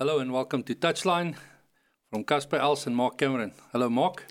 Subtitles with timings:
[0.00, 1.34] Hello and welcome to Touchline
[2.08, 3.52] from Casper Els and Mark Cameron.
[3.70, 4.24] Hello, Mark.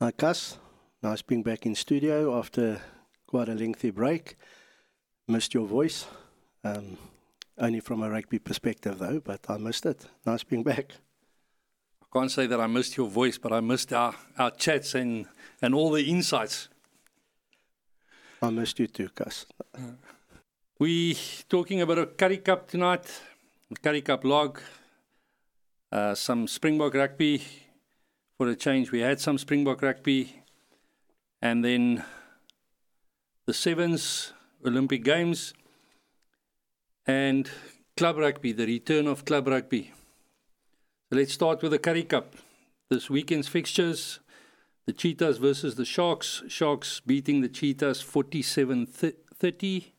[0.00, 0.56] Hi, Cas.
[1.02, 2.80] Nice being back in studio after
[3.26, 4.36] quite a lengthy break.
[5.28, 6.06] Missed your voice.
[6.64, 6.96] Um,
[7.58, 10.06] only from a rugby perspective, though, but I missed it.
[10.24, 10.92] Nice being back.
[12.00, 15.26] I can't say that I missed your voice, but I missed our, our chats and,
[15.60, 16.70] and all the insights.
[18.40, 19.44] I missed you too, Cas.
[20.78, 21.16] We're
[21.50, 23.04] talking about a Currie Cup tonight,
[23.82, 24.58] Currie Cup log,
[25.92, 27.42] uh, some Springbok rugby.
[28.38, 30.42] For a change, we had some Springbok rugby,
[31.40, 32.04] and then
[33.46, 35.54] the Sevens Olympic Games,
[37.06, 37.48] and
[37.96, 39.92] club rugby, the return of club rugby.
[41.08, 42.34] So let's start with the Currie Cup.
[42.90, 44.20] This weekend's fixtures
[44.86, 46.42] the Cheetahs versus the Sharks.
[46.46, 49.92] Sharks beating the Cheetahs 47 30.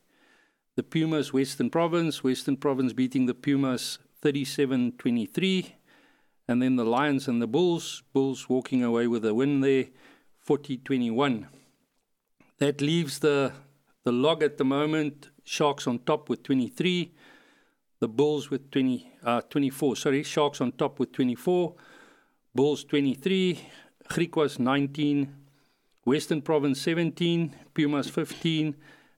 [0.76, 2.24] The Pumas, Western Province.
[2.24, 5.74] Western Province beating the Pumas 37 23.
[6.48, 8.02] And then the Lions and the Bulls.
[8.14, 9.84] Bulls walking away with a win there
[10.40, 11.46] 40 21.
[12.56, 13.52] That leaves the,
[14.04, 15.28] the log at the moment.
[15.44, 17.12] Sharks on top with 23.
[18.00, 19.96] The Bulls with 20, uh, 24.
[19.96, 21.74] Sorry, Sharks on top with 24.
[22.54, 23.60] Bulls 23.
[24.08, 25.34] Griquas 19.
[26.04, 27.54] Western Province 17.
[27.74, 28.74] Pumas 15.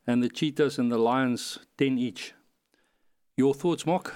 [0.06, 2.34] And the Cheetahs and the Lions 10 each.
[3.36, 4.14] Your thoughts, Mark?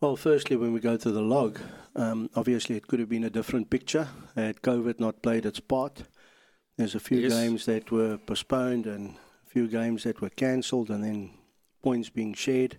[0.00, 1.60] Well, firstly, when we go to the log,
[1.96, 6.02] um, obviously it could have been a different picture had COVID not played its part.
[6.76, 7.32] There's a few yes.
[7.32, 9.14] games that were postponed and
[9.46, 11.30] a few games that were cancelled, and then
[11.82, 12.78] points being shared.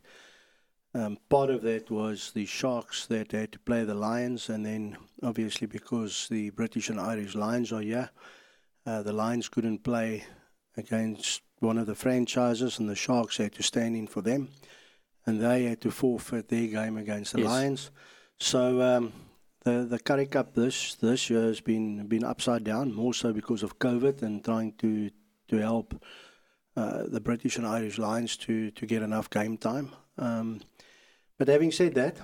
[0.94, 4.97] Um, part of that was the Sharks that had to play the Lions, and then
[5.23, 8.09] obviously because the British and Irish Lions are here,
[8.85, 10.25] uh, the Lions couldn't play
[10.77, 14.50] against one of the franchises, and the Sharks had to stand in for them,
[15.26, 17.50] and they had to forfeit their game against the yes.
[17.50, 17.92] Lions.
[18.40, 19.14] So um,
[19.64, 23.64] the the Currie Cup this this year has been been upside down, more so because
[23.64, 25.09] of COVID and trying to
[25.50, 26.02] to help
[26.75, 29.91] uh, the British and Irish Lions to to get enough game time.
[30.18, 30.62] Um,
[31.38, 32.18] but having said that,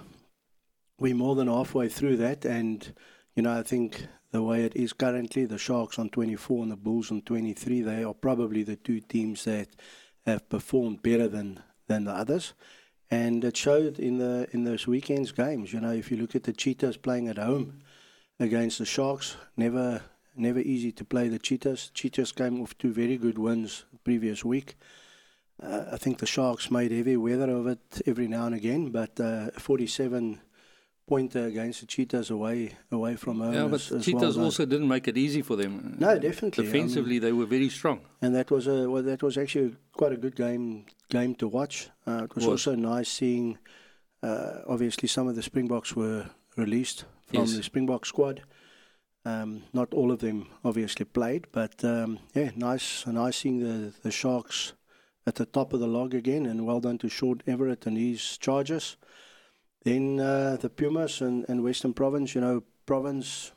[0.99, 2.93] we're more than halfway through that, and
[3.35, 6.77] you know I think the way it is currently, the Sharks on 24 and the
[6.77, 9.67] Bulls on 23, they are probably the two teams that
[10.25, 12.53] have performed better than than the others.
[13.11, 15.73] And it showed in the in those weekends games.
[15.73, 17.81] You know, if you look at the Cheetahs playing at home
[18.39, 20.01] against the Sharks, never
[20.35, 21.91] never easy to play the Cheetahs.
[21.93, 24.77] Cheetahs came off two very good wins previous week.
[25.61, 29.19] Uh, I think the Sharks made heavy weather of it every now and again, but
[29.19, 30.39] uh, 47
[31.07, 33.53] pointer against the Cheetahs away away from home.
[33.53, 35.95] Yeah, but as, Cheetahs well also didn't make it easy for them.
[35.99, 36.65] No, definitely.
[36.65, 40.13] Defensively, um, they were very strong, and that was a well, that was actually quite
[40.13, 41.89] a good game game to watch.
[42.07, 43.57] Uh, it was, was, also nice seeing.
[44.23, 47.55] Uh, obviously, some of the Springboks were released from yes.
[47.55, 48.43] the Springbok squad.
[49.23, 54.11] Um, not all of them obviously played, but um, yeah, nice, nice seeing the the
[54.11, 54.73] Sharks
[55.27, 58.37] at the top of the log again, and well done to Sean Everitt and his
[58.37, 58.97] charges.
[59.83, 63.51] Then uh, the Pumas and, and Western Province, you know, Province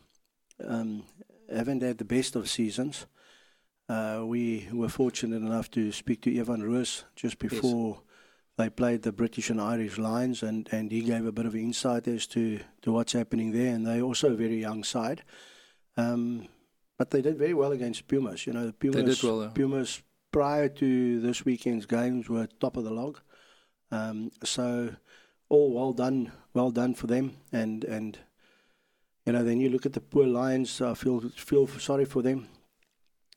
[0.66, 1.04] um,
[1.52, 3.06] haven't had the best of seasons.
[3.88, 8.02] Uh, we were fortunate enough to speak to Evan Roos just before yes.
[8.56, 12.08] they played the British and Irish Lions, and, and he gave a bit of insight
[12.08, 13.74] as to, to what's happening there.
[13.74, 15.22] And they're also a very young side.
[15.98, 16.48] Um,
[16.96, 18.46] but they did very well against Pumas.
[18.46, 20.02] You know, the Pumas, well, Pumas
[20.32, 23.20] prior to this weekend's games were top of the log.
[23.90, 24.94] Um, so
[25.54, 27.36] all well done, well done for them.
[27.52, 28.18] And and
[29.26, 30.80] you know, then you look at the poor Lions.
[30.80, 32.48] I feel feel sorry for them.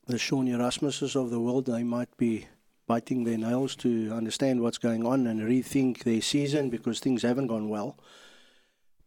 [0.07, 2.47] The Shaun Erasmuses of the world, they might be
[2.87, 7.47] biting their nails to understand what's going on and rethink their season because things haven't
[7.47, 7.97] gone well.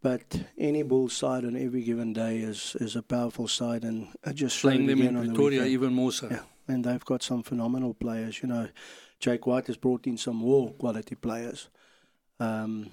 [0.02, 4.32] But any bull side on every given day is, is a powerful side, and I
[4.32, 6.28] just playing them in Pretoria the even more so.
[6.30, 8.42] Yeah, and they've got some phenomenal players.
[8.42, 8.68] You know,
[9.18, 11.68] Jake White has brought in some more quality players.
[12.38, 12.90] Um,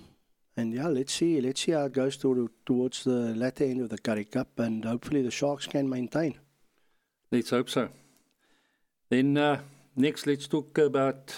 [0.58, 3.90] and yeah, let's see, let's see how it goes to, towards the latter end of
[3.90, 6.36] the Currie Cup, and hopefully the Sharks can maintain.
[7.32, 7.90] Let's hope so.
[9.10, 9.62] Then uh,
[9.96, 11.34] next, let's talk about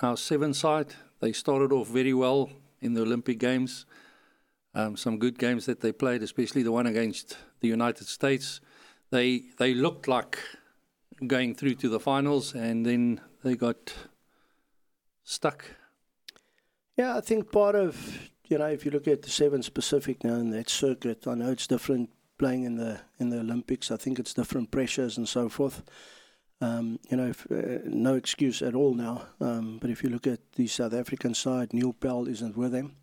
[0.00, 0.94] our seven side.
[1.20, 2.50] They started off very well
[2.80, 3.84] in the Olympic Games.
[4.74, 8.60] Um, some good games that they played, especially the one against the United States.
[9.10, 10.38] They they looked like
[11.26, 13.92] going through to the finals, and then they got
[15.24, 15.64] stuck
[16.98, 20.34] yeah, I think part of you know if you look at the seven specific now
[20.34, 23.90] in that circuit, I know it's different playing in the in the Olympics.
[23.90, 25.82] I think it's different pressures and so forth.
[26.60, 29.22] Um, you know, if, uh, no excuse at all now.
[29.40, 32.96] Um, but if you look at the South African side, Neil Powell isn't with them.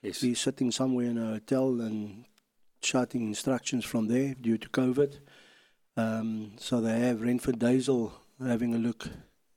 [0.00, 0.22] Yes.
[0.22, 2.24] He's sitting somewhere in a hotel and
[2.82, 5.18] shouting instructions from there due to COVID.
[5.96, 8.12] Um, so they have Renfred Dazel
[8.42, 9.08] having a look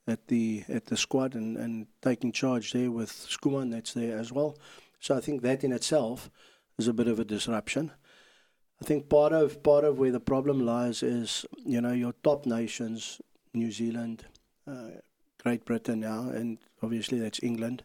[0.06, 4.32] at the at the squad and, and taking charge there with Skuman that's there as
[4.32, 4.56] well.
[5.00, 6.30] So I think that in itself
[6.78, 7.92] is a bit of a disruption.
[8.80, 12.46] I think part of part of where the problem lies is you know your top
[12.46, 13.20] nations,
[13.54, 14.26] New Zealand,
[14.66, 15.00] uh,
[15.42, 17.84] Great Britain now, and obviously that's England,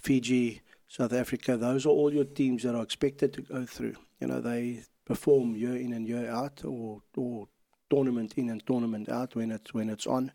[0.00, 1.56] Fiji, South Africa.
[1.56, 3.96] Those are all your teams that are expected to go through.
[4.20, 7.48] You know they perform year in and year out, or or
[7.90, 10.32] tournament in and tournament out when it's when it's on.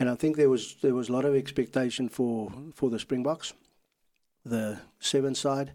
[0.00, 3.54] And I think there was there was a lot of expectation for for the Springboks,
[4.44, 5.72] the seven side.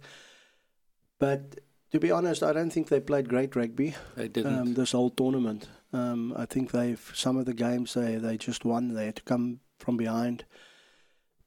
[1.19, 1.60] But
[1.92, 3.95] to be honest, I don't think they played great rugby.
[4.16, 4.57] They didn't.
[4.57, 5.68] Um, this whole tournament.
[5.92, 8.94] Um, I think they've some of the games they they just won.
[8.94, 10.45] They had to come from behind.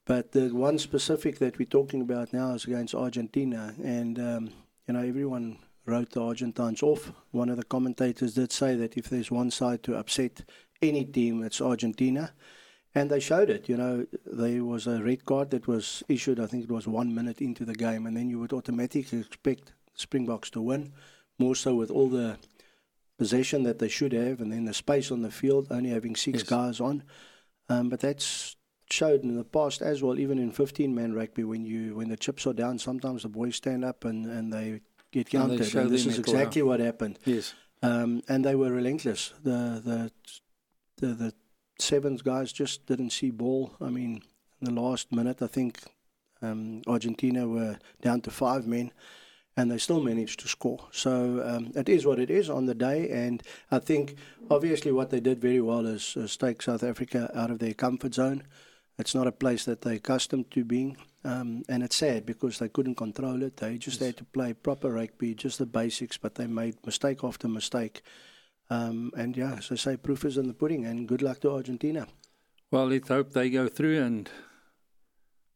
[0.05, 4.51] But the one specific that we're talking about now is against Argentina, and um,
[4.87, 7.13] you know everyone wrote the Argentines off.
[7.31, 10.45] One of the commentators did say that if there's one side to upset
[10.81, 12.33] any team, it's Argentina.
[12.95, 13.69] And they showed it.
[13.69, 17.15] You know, there was a red card that was issued, I think it was one
[17.15, 20.93] minute into the game, and then you would automatically expect Springboks to win,
[21.39, 22.39] more so with all the
[23.19, 26.41] possession that they should have, and then the space on the field, only having six
[26.41, 26.49] Yes.
[26.49, 27.03] guys on.
[27.69, 28.57] Um, but that's
[28.91, 32.17] showed in the past as well, even in 15 man rugby, when you when the
[32.17, 34.81] chips are down, sometimes the boys stand up and, and they
[35.13, 35.71] get And they counted.
[35.71, 37.19] show And this is exactly what happened.
[37.25, 37.55] yes.
[37.83, 39.33] Um, and they were relentless.
[39.43, 40.13] The, the
[40.99, 41.35] the the
[41.83, 43.73] sevens guys just didn't see ball.
[43.81, 44.23] I mean,
[44.61, 45.81] in the last minute, I think
[46.41, 48.93] um, Argentina were down to five men,
[49.57, 50.89] and they still managed to score.
[50.93, 53.11] So um, it is what it is on the day.
[53.11, 54.17] And I think
[54.51, 58.15] obviously what they did very well is, is take South Africa out of their comfort
[58.15, 58.45] zone.
[58.99, 60.97] It's not a place that they're accustomed to being.
[61.25, 63.57] Um, and it's sad because they couldn't control it.
[63.59, 64.09] They just Yes.
[64.09, 68.03] had to play proper rugby, just the basics, but they made mistake after mistake.
[68.73, 71.51] Um, and yeah, as I say, proof is in the pudding, and good luck to
[71.51, 72.07] Argentina.
[72.71, 74.31] Well, let's hope they go through and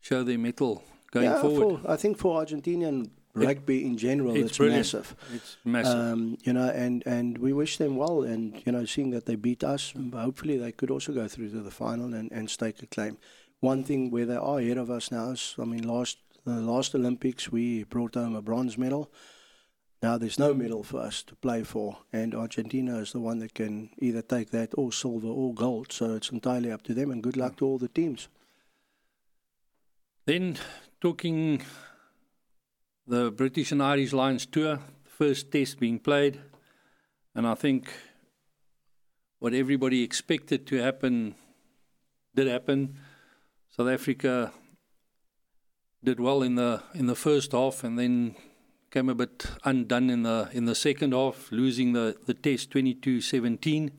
[0.01, 1.81] show their mettle going yeah, forward.
[1.83, 5.17] For, I think for Argentinian rugby in general, it's it's, massive.
[5.33, 5.99] It's massive.
[5.99, 8.23] Um, you know, and, and we wish them well.
[8.23, 11.61] And you know, seeing that they beat us, hopefully they could also go through to
[11.63, 13.19] the final and, and stake a claim.
[13.61, 16.95] One thing where they are ahead of us now is, I mean, last the last
[16.95, 19.11] Olympics we brought home a bronze medal.
[20.07, 23.55] Now there's no medal for us to play for, and Argentina is the one that
[23.55, 25.91] can either take that or silver or gold.
[25.91, 27.11] So it's entirely up to them.
[27.11, 28.29] And good luck to all the teams.
[30.25, 30.59] Then
[31.01, 31.61] talking
[33.05, 36.41] the British and Irish Lions tour, first test being played,
[37.35, 37.93] and I think
[39.41, 41.35] what everybody expected to happen
[42.33, 42.97] did happen.
[43.77, 44.53] South Africa
[46.05, 48.37] did well in the in the first half, and then
[48.91, 53.91] came a bit undone in the in the second half, losing the the test 22-17.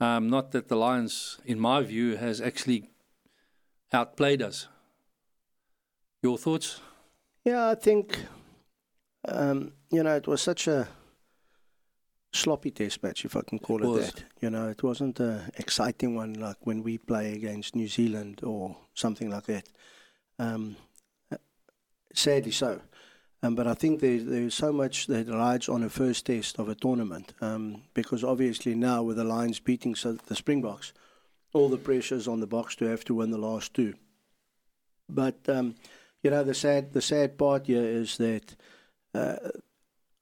[0.00, 2.90] Um, not that the Lions, in my view, has actually
[3.92, 4.66] outplayed us.
[6.22, 6.80] Your thoughts?
[7.44, 8.18] Yeah, I think
[9.28, 10.88] um, you know it was such a
[12.32, 14.24] sloppy test match, if I can call It it, that.
[14.40, 18.76] You know, it wasn't an exciting one like when we play against New Zealand or
[18.94, 19.68] something like that.
[20.38, 20.76] Um,
[22.14, 22.80] sadly so.
[23.44, 26.68] Um, but I think there's, there's so much that rides on a first test of
[26.68, 30.92] a tournament um, because obviously now with the Lions beating the Springboks,
[31.52, 33.94] all the pressure's on the Boks to have to win the last two.
[35.08, 35.74] But um,
[36.22, 38.56] you know the sad the sad part here is that
[39.14, 39.36] uh,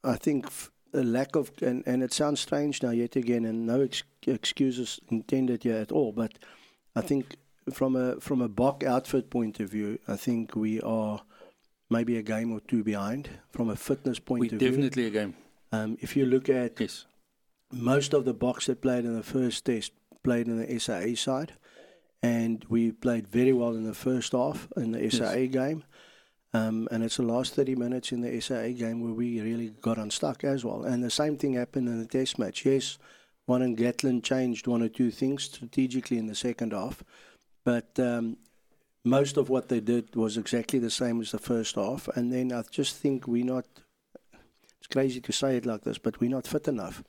[0.03, 0.51] I think
[0.93, 4.99] the lack of and, and it sounds strange now yet again and no ex- excuses
[5.09, 6.33] intended here at all but
[6.97, 7.37] I think
[7.73, 11.21] from a from a Bok outfit point of view I think we are
[11.91, 15.11] maybe a game or two behind from a fitness point We of view definitely a
[15.11, 15.35] game.
[15.73, 17.05] um, if you look at Yes.
[17.73, 19.93] most of the Boks that played in the first test
[20.23, 21.53] played in the SAA side,
[22.23, 25.83] and we played very well in the first half in the SAA game.
[26.53, 29.99] Um, and it's the last 30 minutes in the SAA game where we really got
[29.99, 30.83] unstuck as well.
[30.83, 32.67] And the same thing happened in the test match.
[32.67, 32.99] Yes,
[33.47, 37.03] one in Gatland changed one or two things strategically in the second half,
[37.65, 38.37] but um,
[39.05, 42.09] most of what they did was exactly the same as the first half.
[42.09, 43.67] And then I just think we're not,
[44.79, 47.03] it's crazy to say it like this, but we're not fit enough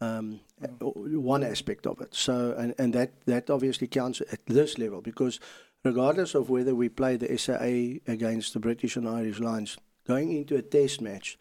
[0.00, 0.40] um,
[0.80, 2.14] one aspect of it.
[2.14, 5.40] So, and, and that, that obviously counts at this level because
[5.82, 10.56] regardless of whether we play the SAA against the British and Irish Lions, going into
[10.56, 11.38] a test match,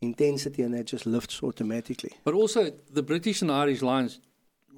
[0.00, 2.12] intensity and that just lifts automatically.
[2.24, 4.20] But also, the British and Irish Lions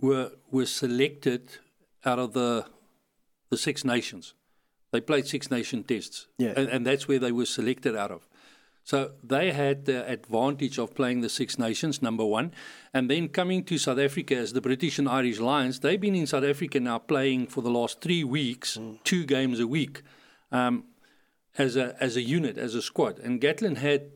[0.01, 1.51] were were selected
[2.05, 2.65] out of the
[3.51, 4.35] the Six Nations.
[4.93, 6.55] They played Six Nation tests, Yeah.
[6.57, 8.27] and, and that's where they were selected out of.
[8.83, 12.53] So they had the advantage of playing the Six Nations, number one.
[12.95, 16.27] And then coming to South Africa as the British and Irish Lions, they've been in
[16.27, 18.99] South Africa now playing for the last three weeks, mm.
[19.05, 20.03] two games a week,
[20.51, 20.85] um,
[21.59, 23.19] as, a, as a unit, as a squad.
[23.19, 24.11] And Gatland had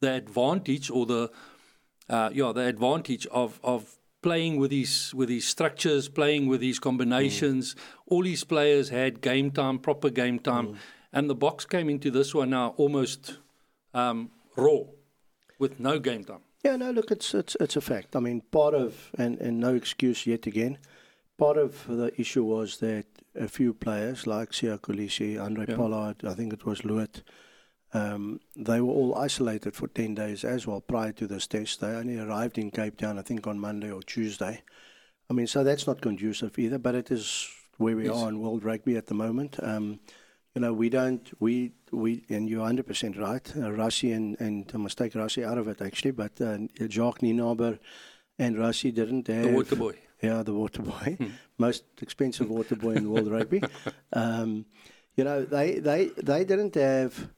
[0.00, 1.30] the advantage or the,
[2.08, 6.78] uh, yeah, the advantage of, of playing with his with his structures, playing with his
[6.78, 7.74] combinations.
[7.74, 7.78] Mm.
[8.06, 10.76] All his players had game time, proper game time, mm.
[11.12, 13.38] and the Boks came into this one now almost
[13.94, 14.80] um, raw
[15.58, 16.40] with no game time.
[16.64, 18.16] Yeah, no, look, it's it's it's a fact.
[18.16, 20.78] I mean, part of and and no excuse yet again.
[21.38, 25.76] Part of the issue was that a few players like Siya Kolisi, Andre yeah.
[25.76, 27.22] Pollard, I think it was Lewitt,
[27.92, 31.80] um, they were all isolated for 10 days as well prior to this test.
[31.80, 34.62] They only arrived in Cape Town, I think, on Monday or Tuesday.
[35.28, 38.16] I mean, so that's not conducive either, but it is where we yes.
[38.16, 39.56] are in world rugby at the moment.
[39.62, 40.00] Um,
[40.54, 43.56] you know, we don't, we, we, and you're 100% right.
[43.56, 47.78] Uh, and, and I must take Rassie out of it actually, but uh, Jacques Nienaber
[48.38, 49.44] and Rassie didn't have.
[49.44, 49.94] The water boy.
[50.22, 51.16] Yeah, the water boy.
[51.18, 51.28] Hmm.
[51.58, 53.62] Most expensive water boy in world rugby.
[54.12, 54.66] Um,
[55.16, 57.28] you know, they, they, they didn't have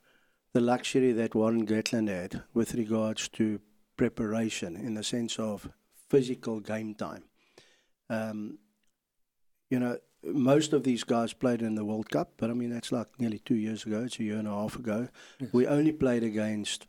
[0.54, 3.61] the luxury that Warren Gatland had with regards to
[3.97, 5.68] preparation in the sense of
[6.09, 7.25] physical game time.
[8.11, 8.59] Um,
[9.71, 12.92] you know, most of these guys played in the World Cup, but I mean that's
[12.92, 14.02] like nearly two years ago.
[14.04, 15.09] It's a year and a half ago.
[15.40, 15.52] Yes.
[15.52, 16.87] We only played against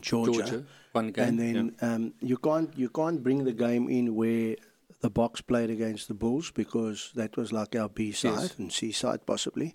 [0.00, 1.94] Georgia, Georgia one game, and then yeah.
[1.94, 4.56] um, you can't you can't bring the game in where
[5.00, 8.58] the Boks played against the Bulls because that was like our B side yes.
[8.58, 9.74] and C side possibly.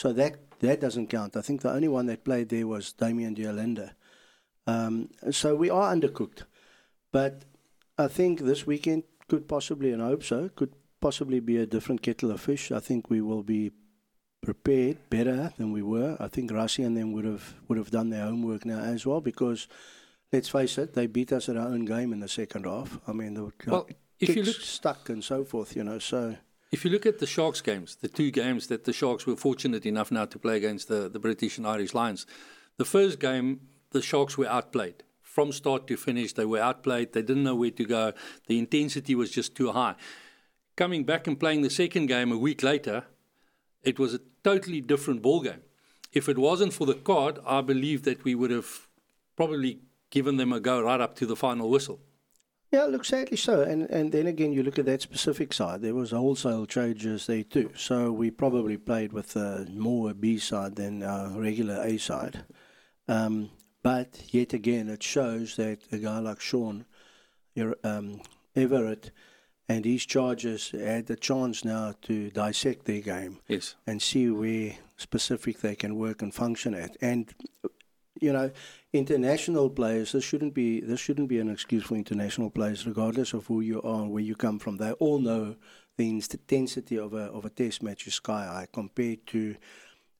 [0.00, 1.36] So that that doesn't count.
[1.36, 3.94] I think the only one that played there was Damien de
[4.66, 6.44] Um, so we are undercooked,
[7.12, 7.42] but
[7.98, 12.00] I think this weekend could possibly, and I hope so, could possibly be a different
[12.00, 12.72] kettle of fish.
[12.72, 13.72] I think we will be
[14.40, 16.16] prepared better than we were.
[16.18, 19.20] I think Rassie and them would have would have done their homework now as well
[19.20, 19.68] because
[20.32, 22.98] let's face it, they beat us at our own game in the second half.
[23.06, 23.86] I mean, the well,
[24.18, 25.98] if you look stuck and so forth, you know.
[25.98, 26.36] So
[26.70, 29.86] if you look at the Sharks games, the two games that the Sharks were fortunate
[29.86, 32.26] enough now to play against the, the British and Irish Lions,
[32.76, 33.60] the first game
[33.90, 36.32] the Sharks were outplayed from start to finish.
[36.32, 37.12] They were outplayed.
[37.12, 38.12] They didn't know where to go.
[38.46, 39.96] The intensity was just too high
[40.80, 43.04] coming back and playing the second game a week later,
[43.82, 45.60] it was a totally different ball game.
[46.14, 48.88] If it wasn't for the card, I believe that we would have
[49.36, 52.00] probably given them a go right up to the final whistle.
[52.70, 53.62] Yeah, look, sadly so.
[53.62, 55.82] And and then again, you look at that specific side.
[55.82, 57.72] There was wholesale changes there too.
[57.76, 62.44] So we probably played with a more B side than our regular A side.
[63.08, 63.50] Um,
[63.82, 66.84] but yet again, it shows that a guy like Sean
[67.82, 68.20] um,
[68.56, 69.10] Everitt
[69.68, 73.76] and these charges had the chance now to dissect their game yes.
[73.86, 76.96] and see where specific they can work and function at.
[77.00, 77.32] And
[78.20, 78.50] you know,
[78.92, 83.46] international players, this shouldn't be this shouldn't be an excuse for international players, regardless of
[83.46, 84.76] who you are and where you come from.
[84.76, 85.56] They all know
[85.96, 89.56] the intensity of a of a test match is sky high compared to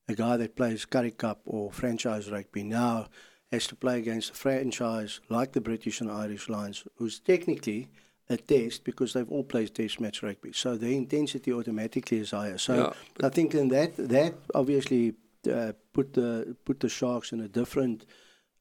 [0.08, 3.08] a guy that plays Currie Cup or franchise rugby now
[3.52, 7.88] has to play against a franchise like the British and Irish Lions, who's technically
[8.28, 10.52] a test because they've all played test match rugby.
[10.52, 12.58] So the intensity automatically is higher.
[12.58, 15.14] So yeah, I think in that that obviously
[15.48, 18.04] uh, put the put the Sharks in a different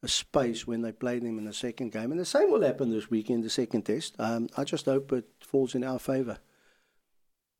[0.06, 3.10] space when they play them in the second game, and the same will happen this
[3.10, 4.16] week in the second test.
[4.20, 6.40] Um, I just hope it falls in our favour.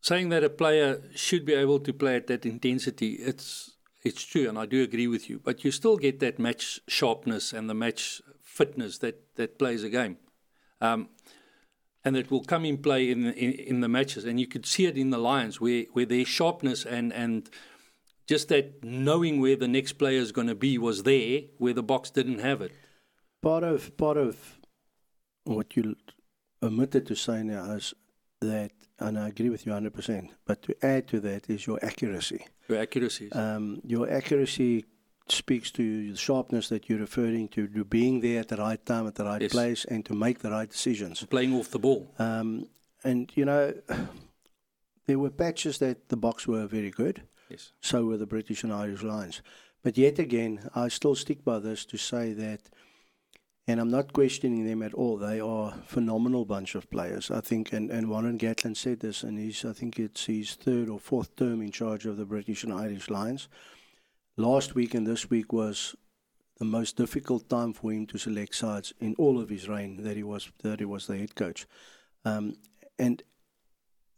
[0.02, 4.48] Saying that a player should be able to play at that intensity, it's it's true,
[4.48, 5.40] and I do agree with you.
[5.44, 9.90] But you still get that match sharpness and the match fitness that that plays a
[9.90, 10.18] game.
[10.82, 11.10] Um,
[12.06, 14.24] and it will come in play in, in, in the matches.
[14.24, 17.50] And you could see it in the Lions, where where their sharpness and and
[18.30, 21.84] just that knowing where the next player is going to be was there, where the
[21.84, 22.72] Boks didn't have it.
[23.42, 24.60] Part of part of
[25.46, 25.96] what you
[26.62, 27.96] omitted to say now is
[28.42, 32.46] that, and I agree with you 100%, but to add to that is your accuracy.
[32.68, 33.32] Your accuracy.
[33.32, 34.86] Um, your accuracy
[35.30, 39.08] speaks to the sharpness that you're referring to, to being there at the right time,
[39.08, 39.52] at the right yes.
[39.52, 41.26] place, and to make the right decisions.
[41.26, 42.14] Playing off the ball.
[42.20, 42.68] Um,
[43.04, 43.74] and, you know,
[45.08, 47.24] there were patches that the Boks were very good.
[47.50, 47.72] Yes.
[47.82, 49.42] So were the British and Irish Lions.
[49.82, 52.70] But yet again, I still stick by this to say that,
[53.66, 55.18] and I'm not questioning them at all.
[55.18, 57.32] They are a phenomenal bunch of players.
[57.32, 60.90] I think, and, and Warren Gatland said this, and he's, I think it's his third
[60.90, 63.48] or fourth term in charge of the British and Irish Lions
[64.40, 65.96] last week and this week was
[66.60, 70.16] the most difficult time for him to select sides in all of his reign that
[70.16, 71.68] he was that he was the head coach,
[72.26, 72.56] um,
[72.98, 73.22] and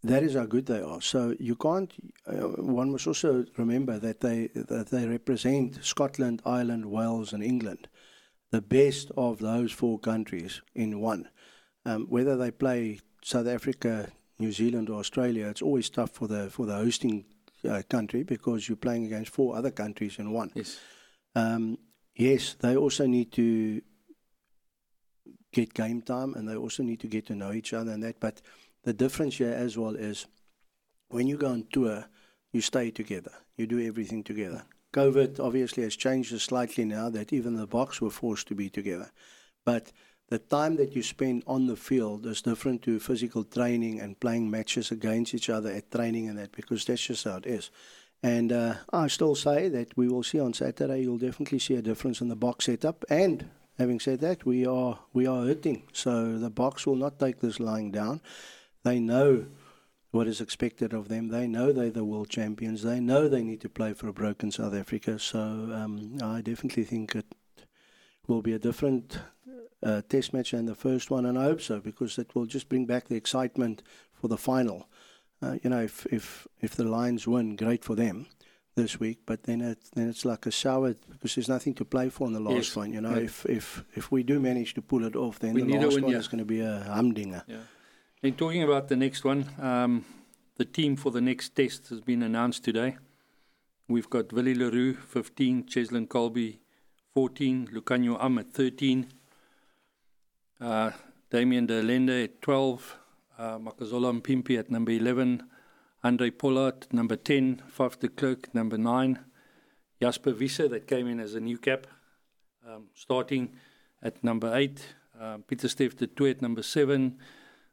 [0.03, 1.01] that is how good they are.
[1.01, 1.91] So you can't.
[2.25, 7.87] Uh, one must also remember that they that they represent Scotland, Ireland, Wales, and England.
[8.51, 11.29] the best of those four countries in one.
[11.85, 16.49] Um, whether they play South Africa, New Zealand, or Australia, it's always tough for the
[16.49, 17.25] for the hosting
[17.67, 20.51] uh, country because you're playing against four other countries in one.
[20.53, 20.79] Yes.
[21.35, 21.77] Um,
[22.15, 23.81] yes, they also need to
[25.53, 28.19] get game time and they also need to get to know each other and that.
[28.19, 28.41] But
[28.83, 30.25] the difference here as well is
[31.09, 32.05] when you go on tour,
[32.51, 34.63] you stay together, you do everything together.
[34.93, 39.11] COVID obviously has changed slightly now that even the Boks were forced to be together.
[39.65, 39.91] But
[40.29, 44.49] the time that you spend on the field is different to physical training and playing
[44.49, 47.69] matches against each other at training and that because that's just how it is.
[48.23, 51.01] And uh, I still say that we will see on Saturday.
[51.01, 53.03] You'll definitely see a difference in the Boks setup.
[53.09, 55.83] And having said that, we are we are hurting.
[55.91, 58.21] So the Boks will not take this lying down.
[58.83, 59.45] They know
[60.11, 61.29] what is expected of them.
[61.29, 62.83] They know they're the world champions.
[62.83, 65.19] They know they need to play for a broken South Africa.
[65.19, 67.33] So um, I definitely think it
[68.27, 69.19] will be a different
[69.83, 72.69] uh, test match than the first one, and I hope so because it will just
[72.69, 73.81] bring back the excitement
[74.13, 74.87] for the final.
[75.41, 78.27] Uh, you know, if, if if the Lions win, great for them
[78.75, 79.19] this week.
[79.25, 82.33] But then it then it's like a shower because there's nothing to play for in
[82.33, 82.75] the last yes.
[82.75, 82.93] one.
[82.93, 83.23] You know, yeah.
[83.23, 86.11] if if if we do manage to pull it off, then we the last one
[86.11, 86.17] yeah.
[86.17, 87.43] is going to be a humdinger.
[87.47, 87.57] Yeah.
[88.23, 90.05] And talking about the next one, um,
[90.57, 92.97] the team for the next test has been announced today.
[93.87, 96.59] We've got Willie le Roux, 15, Cheslin Kolbe,
[97.15, 99.07] 14, Lukhanyo Am at 13,
[100.59, 100.91] uh,
[101.31, 102.95] Damian de Allende at 12,
[103.39, 105.41] uh, Makazole Mapimpi at number 11,
[106.03, 109.17] Andre Pollard, number 10, Faf de Klerk, number 9,
[109.99, 111.87] Jasper Wiese, that came in as a new cap,
[112.67, 113.51] um, starting
[114.03, 114.79] at number 8,
[115.19, 117.17] uh, Pieter-Steph du Toit at number 7,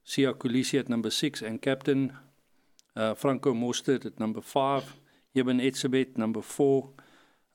[0.09, 2.17] Siya Kolisi at number 6, and captain
[2.97, 4.97] uh, Franco Mostert at number 5,
[5.37, 6.89] Eben Etzebeth, number 4,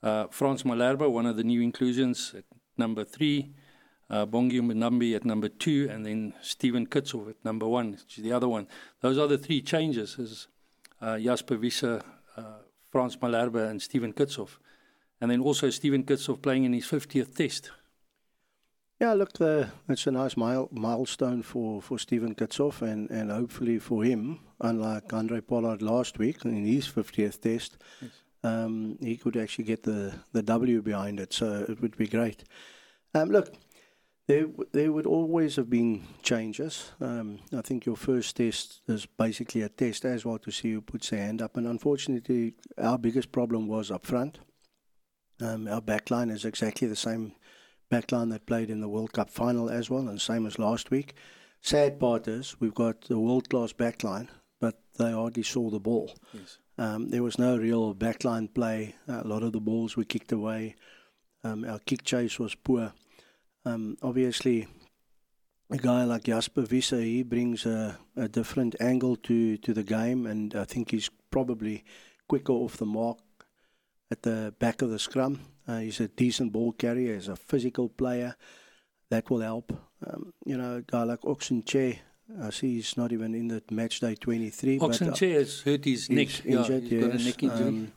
[0.04, 2.44] uh, Frans Malherbe, one of the new inclusions at
[2.78, 3.50] number 3,
[4.08, 8.22] uh, Bongi Mbonambi at number two, and then Steven Kitshoff at number one, which is
[8.22, 8.68] the other one.
[9.00, 10.46] Those are the three changes, is
[11.00, 12.00] uh, Jasper Wiese, uh,
[12.92, 14.58] Frans Malherbe, and Steven Kitshoff.
[15.20, 17.72] And then also Steven Kitshoff playing in his 50th test.
[19.00, 23.78] Yeah, look, uh, it's a nice mile, milestone for, for Steven Kitshoff and, and hopefully
[23.78, 28.10] for him, unlike Andre Pollard last week in his 50th test, yes.
[28.44, 31.32] um, he could actually get the, the W behind it.
[31.32, 32.44] So it would be great.
[33.14, 33.52] Um, look,
[34.28, 36.92] there, there would always have been changes.
[37.00, 40.80] Um, I think your first test is basically a test as well to see who
[40.80, 41.56] puts their hand up.
[41.56, 44.38] And unfortunately, our biggest problem was up front.
[45.40, 47.32] Um, our backline is exactly the same
[47.94, 51.14] backline that played in the World Cup final as well, and same as last week.
[51.60, 54.28] Sad part is we've got a world class backline,
[54.60, 56.14] but they hardly saw the ball.
[56.32, 56.58] Yes.
[56.76, 58.96] Um, there was no real backline play.
[59.06, 60.74] A lot of the balls were kicked away.
[61.44, 62.92] Um, our kick chase was poor.
[63.64, 64.66] Um, obviously,
[65.70, 70.26] a guy like Jasper Wiese, he brings a, a, different angle to, to the game,
[70.26, 71.84] and I think he's probably
[72.28, 73.18] quicker off the mark
[74.10, 75.40] at the back of the scrum.
[75.66, 78.36] Uh, he's a decent ball carrier, he's a physical player.
[79.10, 79.72] That will help.
[80.06, 81.98] Um, you know, a guy like Ox Nché,
[82.42, 84.78] I see he's not even in the match day 23.
[84.80, 86.44] Ox Nché has hurt his neck.
[86.44, 87.06] Injured, yeah, he's yes.
[87.06, 87.68] got a neck injury.
[87.68, 87.92] Um,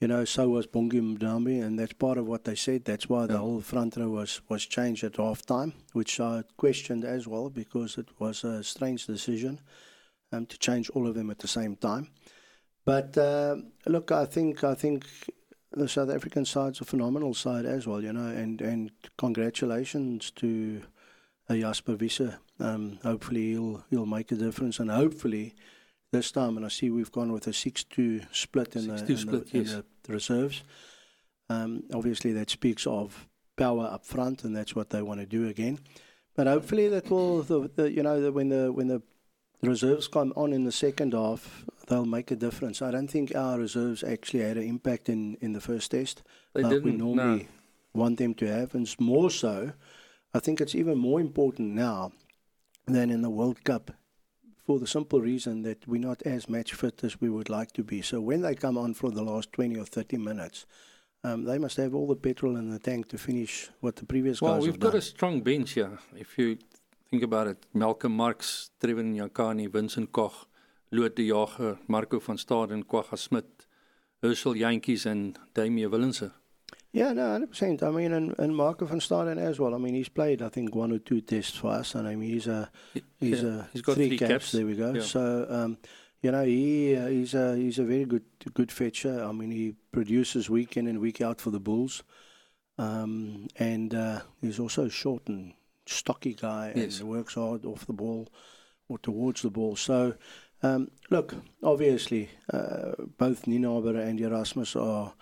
[0.00, 2.86] you know, so was Bongi Mbonambi, and that's part of what they said.
[2.86, 7.04] That's why the whole front row was, was changed at half time, which I questioned
[7.04, 9.60] as well because it was a strange decision
[10.32, 12.08] um, to change all of them at the same time.
[12.86, 15.06] But uh, look, I think I think
[15.72, 20.82] the South African side's a phenomenal side as well, you know, and, and congratulations to
[21.48, 22.34] uh, Jasper Wiese.
[22.58, 25.54] Um, hopefully he'll he'll make a difference, and hopefully
[26.12, 29.16] this time, and I see we've gone with a 6 2 split in, the, in,
[29.16, 29.72] split, the, yes.
[29.72, 30.62] in the, reserves.
[31.48, 35.48] Um, obviously, that speaks of power up front, and that's what they want to do
[35.48, 35.78] again.
[36.36, 39.02] But hopefully, that will, the, the, you know, the, when the when the
[39.62, 42.80] reserves come on in the second half, they'll make a difference.
[42.80, 46.22] I don't think our reserves actually had an impact in, in the first test.
[46.54, 46.84] They like didn't.
[46.84, 48.00] We normally no.
[48.00, 49.72] want them to have, and more so.
[50.32, 52.12] I think it's even more important now
[52.86, 53.90] than in the World Cup
[54.64, 57.82] for the simple reason that we're not as match fit as we would like to
[57.82, 58.00] be.
[58.02, 60.66] So when they come on for the last 20 or 30 minutes,
[61.24, 64.40] um, they must have all the petrol in the tank to finish what the previous
[64.40, 64.98] well, guys Well, we've got done.
[64.98, 65.98] a strong bench here.
[66.16, 66.58] If you
[67.10, 70.46] think about it, Malcolm Marx, Trevor Nyakane, Vincent Koch,
[70.92, 73.66] Lood de Jager, Marco van Staden, Kwagga Smit,
[74.22, 76.32] Herschel Jantjies and Damian Willemse.
[76.92, 77.82] Yeah, no, hundred percent.
[77.84, 79.74] I mean, and, and Marco van Staden as well.
[79.74, 82.30] I mean, he's played I think one or two tests for us, and I mean,
[82.30, 82.68] he's a
[83.20, 84.30] he's yeah, a he's got three, three caps.
[84.32, 84.52] caps.
[84.52, 84.94] There we go.
[84.94, 85.02] Yeah.
[85.02, 85.78] So, um,
[86.20, 88.24] you know, he uh, he's a he's a very good
[88.54, 89.24] good fetcher.
[89.24, 92.02] I mean, he produces week in and week out for the Bulls.
[92.78, 95.52] Um, and uh, he's also a short and
[95.86, 97.00] stocky guy Yes.
[97.00, 98.28] and works hard off the ball
[98.88, 99.76] or towards the ball.
[99.76, 100.14] So,
[100.62, 105.14] um, look, obviously, uh, both Nienaber and Erasmus are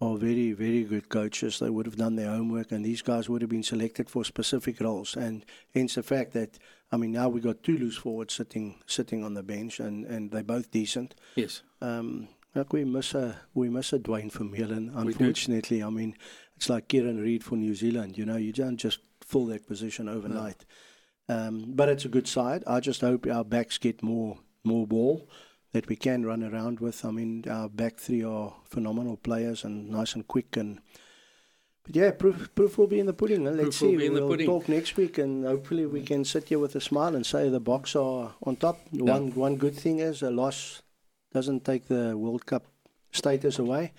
[0.00, 1.58] are very, very good coaches.
[1.58, 4.80] They would have done their homework, and these guys would have been selected for specific
[4.80, 5.16] roles.
[5.16, 6.58] And hence the fact that,
[6.90, 10.30] I mean, now we got two loose forwards sitting sitting on the bench, and, and
[10.30, 11.14] they're both decent.
[11.36, 11.62] Yes.
[11.80, 14.90] Um, like we miss a we miss a Duane Vermeulen.
[14.94, 16.16] Unfortunately, I mean,
[16.56, 18.18] it's like Kieran Read for New Zealand.
[18.18, 20.64] You know, you don't just fill that position overnight.
[21.28, 22.62] Um, but it's a good side.
[22.66, 25.28] I just hope our backs get more more ball
[25.72, 27.04] that we can run around with.
[27.04, 30.80] I mean, our back three are phenomenal players and nice and quick and.
[31.86, 33.44] But yeah, proof, proof will be in the pudding.
[33.44, 34.08] Let's Proof see.
[34.08, 37.50] we'll talk next week, and hopefully we can sit here with a smile and say
[37.50, 38.80] the Boks are on top.
[38.90, 40.80] One one good thing is a loss
[41.34, 42.64] doesn't take the World Cup
[43.12, 43.92] status away.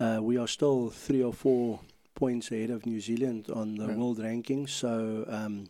[0.00, 1.78] Uh, we are still three or four
[2.16, 3.94] points ahead of New Zealand on the Yeah.
[3.94, 4.70] world rankings.
[4.70, 5.68] So um,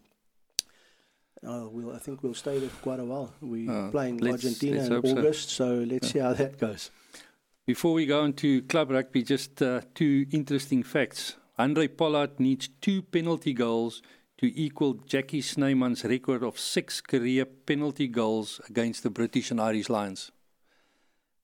[1.46, 3.32] uh, we'll, I think we'll stay there for quite a while.
[3.40, 5.18] We're Uh, playing let's- Argentina let's in hope so.
[5.18, 6.90] August, so, let's see how that goes.
[7.66, 11.36] Before we go into club rugby, just uh, two interesting facts.
[11.58, 14.02] Andre Pollard needs two penalty goals
[14.38, 19.88] to equal Jackie Snyman's record of six career penalty goals against the British and Irish
[19.88, 20.32] Lions.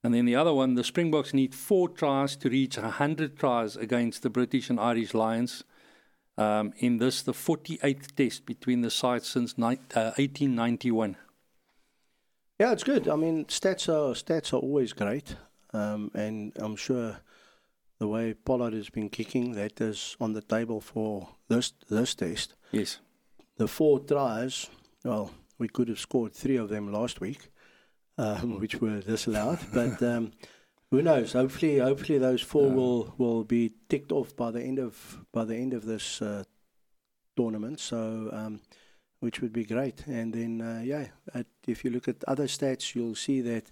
[0.03, 4.23] And then the other one, the Springboks need four tries to reach 100 tries against
[4.23, 5.63] the British and Irish Lions.
[6.39, 11.17] Um, in this, the 48th test between the sides since ni- uh, 1891.
[12.61, 13.09] Yeah, it's good.
[13.09, 15.37] I mean, stats are stats are always great,
[15.73, 17.19] um, and I'm sure
[17.99, 22.55] the way Pollard has been kicking, that is on the table for this this test.
[22.73, 23.01] Yes.
[23.57, 24.71] The four tries,
[25.05, 27.51] well, we could have scored three of them last week,
[28.17, 29.59] um, which were disallowed.
[29.73, 30.33] but um,
[30.91, 31.33] who knows?
[31.33, 32.75] Hopefully, hopefully those four Yeah.
[32.75, 36.45] will, will be ticked off by the end of by the end of this uh,
[37.37, 37.81] tournament.
[37.81, 38.61] So, um,
[39.21, 40.07] which would be great.
[40.07, 43.71] And then, uh, yeah, at, if you look at other stats, you'll see that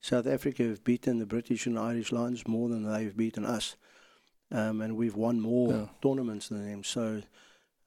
[0.00, 3.76] South Africa have beaten the British and Irish Lions more than they've beaten us.
[4.50, 5.86] Um, and we've won more Yeah.
[6.02, 6.82] tournaments than them.
[6.84, 7.22] So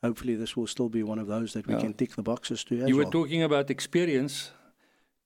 [0.03, 1.81] hopefully this will still be one of those that we Yeah.
[1.81, 3.11] can tick the boxes to as You were well.
[3.11, 4.51] talking about experience.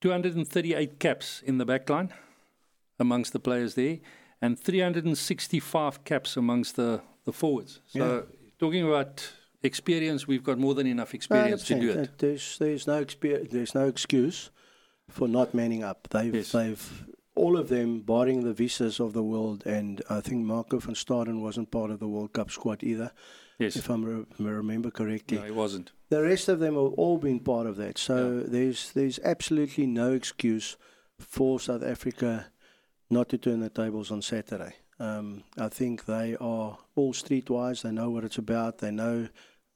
[0.02, 2.14] 238 caps in the back line
[3.00, 4.00] amongst the players there,
[4.42, 7.80] and 365 caps amongst the, the forwards.
[7.88, 8.26] So,
[8.60, 9.32] talking about
[9.64, 11.98] experience, we've got more than enough experience to do 100%.
[12.04, 12.18] it.
[12.20, 14.52] There's there's no exper- there's no excuse
[15.10, 16.08] for not manning up.
[16.10, 16.52] They've Yes.
[16.52, 17.06] they've
[17.36, 21.42] all of them, barring the Wieses of the world, and I think Marco van Staden
[21.42, 23.12] wasn't part of the World Cup squad either,
[23.60, 23.76] Yes.
[23.76, 25.40] if I re- remember correctly.
[25.40, 25.92] No, it wasn't.
[26.10, 27.98] The rest of them have all been part of that.
[27.98, 30.78] So there's there's absolutely no excuse
[31.20, 32.48] for South Africa
[33.10, 34.76] not to turn the tables on Saturday.
[35.00, 37.82] Um, I think they are all streetwise.
[37.82, 38.78] They know what it's about.
[38.80, 39.28] They know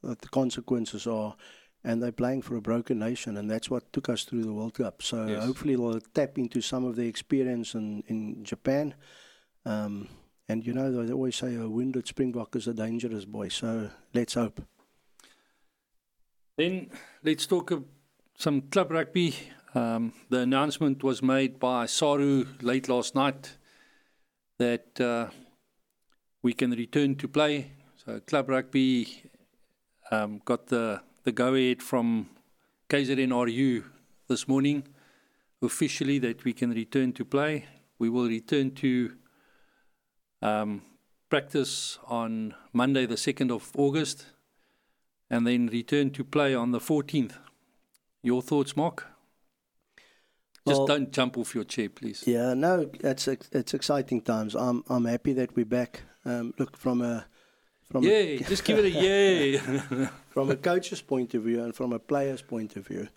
[0.01, 1.35] what the consequences are,
[1.83, 4.75] and they're playing for a broken nation, and that's what took us through the World
[4.75, 5.01] Cup.
[5.03, 5.43] So Yes.
[5.45, 8.95] hopefully they'll tap into some of the experience in in Japan.
[9.65, 10.07] Um,
[10.47, 13.49] and you know they always say a wounded springbok is a dangerous boy.
[13.49, 14.61] So let's hope.
[16.57, 16.89] Then
[17.23, 17.83] let's talk of
[18.37, 19.35] some club rugby.
[19.75, 23.55] Um, the announcement was made by Saru late last night
[24.57, 25.27] that uh,
[26.41, 27.71] we can return to play.
[28.03, 29.21] So club rugby
[30.09, 32.29] um, got the, the go ahead from
[32.89, 33.83] KZNRU
[34.27, 34.83] this morning
[35.61, 37.65] officially that we can return to play.
[37.99, 39.13] We will return to
[40.41, 40.81] um,
[41.29, 44.25] practice on Monday, the 2nd of August
[45.29, 47.33] and then return to play on the 14th.
[48.23, 49.05] Your thoughts, Mark?
[50.67, 52.23] Just Well- don't jump off your chair, please.
[52.27, 54.55] Yeah, no, it's it's exciting times.
[54.55, 56.03] I'm I'm happy that we're back.
[56.25, 57.25] Um, look from a
[57.91, 58.35] from Yay!
[58.37, 59.57] a, Just give it a yay.
[60.29, 63.07] from a coach's point of view and from a player's point of view,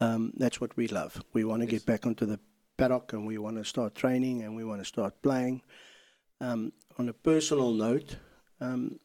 [0.00, 1.22] um, that's what we love.
[1.32, 1.82] We want to Yes.
[1.82, 2.40] get back onto the
[2.76, 5.62] paddock and we want to start training and we want to start playing.
[6.40, 8.16] Um, on a personal note,
[8.60, 8.98] um,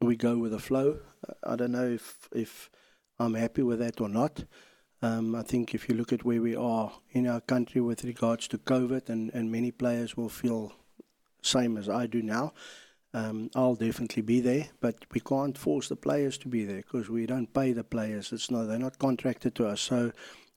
[0.00, 0.98] we go with the flow.
[1.44, 2.70] I don't know if if
[3.20, 4.44] I'm happy with that or not.
[5.02, 8.46] Um, I think if you look at where we are in our country with regards
[8.48, 10.72] to COVID, and, and many players will feel
[11.42, 12.52] same as I do now.
[13.14, 17.10] Um, I'll definitely be there, but we can't force the players to be there because
[17.10, 18.32] we don't pay the players.
[18.32, 20.12] It's not they're not contracted to us, so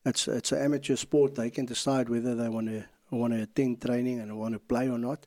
[0.05, 1.35] it's it's an amateur sport.
[1.35, 4.87] They can decide whether they want to want to attend training and want to play
[4.87, 5.25] or not.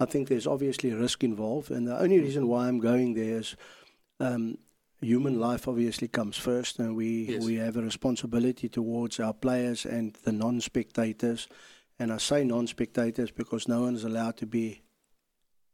[0.00, 3.38] I think there's obviously a risk involved, and the only reason why I'm going there
[3.38, 3.54] is
[4.18, 4.58] um,
[5.04, 7.44] human life obviously comes first, and we Yes.
[7.44, 11.48] we have a responsibility towards our players and the non-spectators.
[11.98, 14.82] And I say non-spectators because no one is allowed to be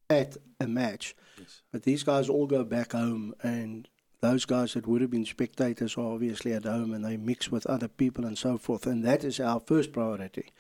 [0.09, 1.15] at a match.
[1.39, 1.63] Yes.
[1.73, 3.89] But these guys all go back home, and
[4.21, 7.67] those guys that would have been spectators are obviously at home and they mix with
[7.67, 8.87] other people and so forth.
[8.87, 10.53] And that is our first priority.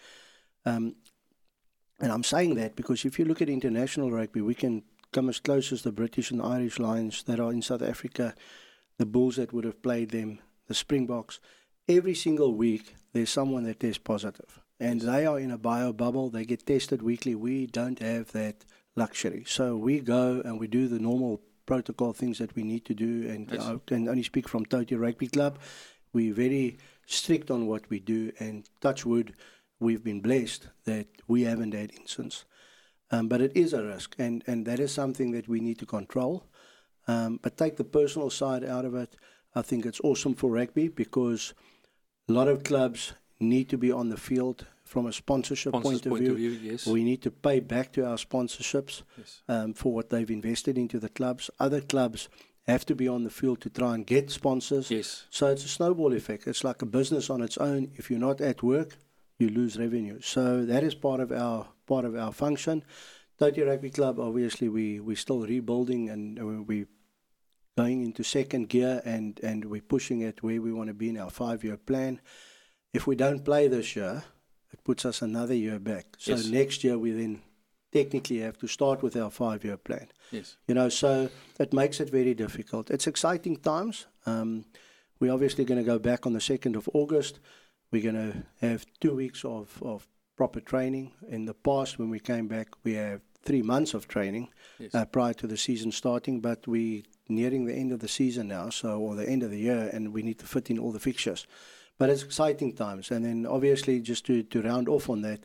[0.65, 0.97] Um,
[2.01, 5.41] and I'm saying that because if you look at international rugby, we can come as
[5.41, 8.35] close as the British and Irish Lions that are in South Africa,
[8.99, 11.41] the Bulls that would have played them, the Springboks.
[11.89, 14.61] Every single week, there's someone that tests positive.
[14.79, 16.31] And they are in a bio bubble.
[16.31, 17.35] They get tested weekly.
[17.35, 18.65] We don't have that
[18.97, 19.45] luxury.
[19.47, 23.29] So we go and we do the normal protocol things that we need to do.
[23.29, 23.63] And Yes.
[23.63, 25.59] Uh, I can only speak from Toti Rugby Club.
[26.13, 28.33] We're very strict on what we do.
[28.39, 29.35] And touch wood,
[29.81, 32.45] we've been blessed that we haven't had incidents.
[33.11, 35.87] Um, but it is a risk, and, and that is something that we need to
[35.87, 36.47] control.
[37.09, 39.17] Um, but take the personal side out of it.
[39.55, 41.55] I think it's awesome for rugby because
[42.29, 46.29] a lot of clubs need to be on the field from a sponsorship Sponsor's point
[46.29, 46.51] of view.
[46.51, 46.87] yes.
[46.87, 49.43] We need to pay back to our sponsorships yes.
[49.49, 51.51] um, for what they've invested into the clubs.
[51.59, 52.29] Other clubs
[52.67, 54.91] have to be on the field to try and get sponsors.
[54.91, 55.27] Yes.
[55.31, 56.47] So it's a snowball effect.
[56.47, 57.93] It's like a business on its own.
[57.95, 58.99] If you're not at work,
[59.39, 60.21] you lose revenue.
[60.21, 62.77] So that is part of our part of our function.
[63.41, 66.87] Toti Rugby Club, obviously, we we're still rebuilding and uh, we
[67.77, 71.19] going into second gear and and we're pushing it where we want to be in
[71.19, 72.21] our five year plan.
[72.99, 74.15] If we don't play this year,
[74.73, 76.07] it puts us another year back.
[76.19, 76.47] So Yes.
[76.61, 77.35] next year we then
[77.99, 80.09] technically have to start with our five year plan.
[80.31, 80.57] Yes.
[80.69, 81.11] You know, so
[81.59, 82.91] it makes it very difficult.
[82.91, 84.07] It's exciting times.
[84.27, 84.65] Um,
[85.19, 87.41] we're obviously going to go back on the 2nd of August.
[87.93, 88.33] We're going to
[88.67, 90.09] have two weeks of, of
[90.41, 91.13] proper training.
[91.29, 94.49] In the past, when we came back, we have three months of training
[94.79, 94.95] Yes.
[94.95, 98.71] uh, prior to the season starting, but we nearing the end of the season now,
[98.71, 101.05] so or the end of the year, and we need to fit in all the
[101.11, 101.47] fixtures.
[101.99, 105.41] But it's exciting times, and then obviously just to, to round off on that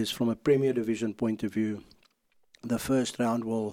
[0.00, 1.82] is from a Premier Division point of view,
[2.72, 3.70] the first round will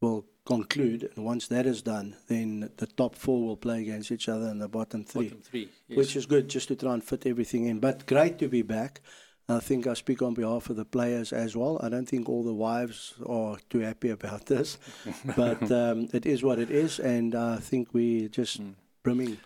[0.00, 2.48] will conclude, and once that is done, then
[2.82, 5.68] the top four will play against each other, and the bottom three Bottom three.
[5.88, 5.96] Yes.
[5.98, 7.78] which is good just to try and fit everything in.
[7.78, 9.00] But great to be back.
[9.50, 11.78] I think I speak on behalf of the players as well.
[11.82, 14.78] I don't think all the wives are too happy about this,
[15.36, 18.74] but um, it is what it is, and I think we're just Mm.
[19.02, 19.38] brimming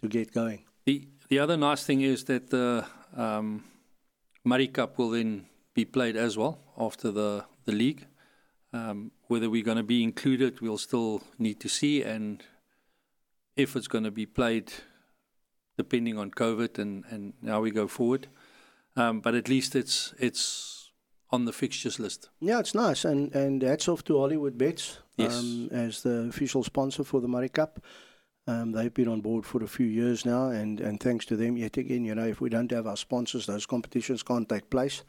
[0.00, 0.60] to get going.
[0.86, 2.84] The the other nice thing is that the
[3.16, 3.64] um,
[4.44, 8.06] Murray Cup will then be played as well after the the league.
[8.72, 12.42] Um, whether we're going to be included, we'll still need to see, and
[13.56, 14.72] if it's going to be played,
[15.76, 18.28] depending on COVID and and how we go forward.
[19.00, 20.90] Um, but at least it's it's
[21.30, 22.30] on the fixtures list.
[22.40, 25.38] Yeah, it's nice, and and hats off to Hollywood Bets Yes.
[25.38, 27.80] um, as the official sponsor for the Murray Cup.
[28.46, 31.56] Um, they've been on board for a few years now, and, and thanks to them,
[31.56, 35.04] yet again, you know, if we don't have our sponsors, those competitions can't take place.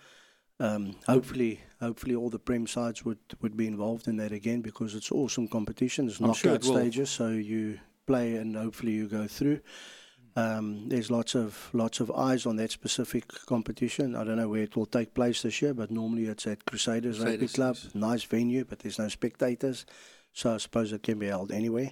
[0.60, 4.94] Um, hopefully, hopefully, all the prem sides would, would be involved in that again because
[4.94, 6.08] it's awesome competition.
[6.08, 9.62] It's knockout sure it stages, so you play and hopefully you go through.
[10.36, 14.16] Um, there's lots of lots of eyes on that specific competition.
[14.16, 17.20] I don't know where it will take place this year, but normally it's at Crusaders,
[17.20, 17.76] Rugby Club.
[17.84, 17.94] yes.
[17.94, 19.86] Nice venue, but there's no spectators,
[20.32, 21.92] so I suppose it can be held anywhere.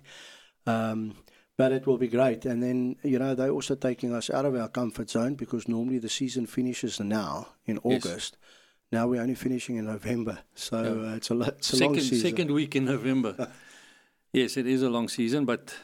[0.66, 1.16] Um,
[1.58, 2.46] but it will be great.
[2.46, 6.00] And then you know they're also taking us out of our comfort zone because normally
[6.00, 8.38] the season finishes now in August.
[8.40, 8.50] Yes.
[8.92, 11.12] Now we're only finishing in November, so Yeah.
[11.12, 12.20] uh, it's a lo- it's a long season.
[12.30, 13.52] second week in November.
[14.34, 15.76] yes, it is a long season, but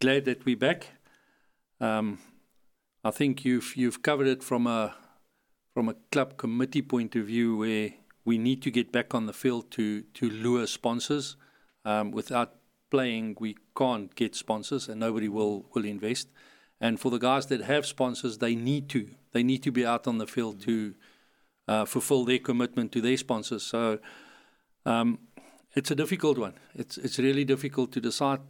[0.00, 0.88] glad that we're back.
[1.82, 2.18] Um,
[3.04, 4.94] I think you've you've covered it from a
[5.74, 7.90] from a club committee point of view, where
[8.24, 11.36] we need to get back on the field to to lure sponsors.
[11.84, 12.54] Um, without
[12.90, 16.28] playing, we can't get sponsors, and nobody will will invest.
[16.80, 20.06] And for the guys that have sponsors, they need to they need to be out
[20.06, 20.94] on the field to
[21.66, 23.64] uh, fulfill their commitment to their sponsors.
[23.64, 23.98] So.
[24.84, 25.18] Um,
[25.74, 26.54] it's a difficult one.
[26.74, 28.40] It's it's really difficult to decide.